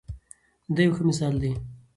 دی 0.75 0.81
یو 0.85 0.91
ښه 0.97 1.03
مثال 1.09 1.35
دی. 1.41 1.51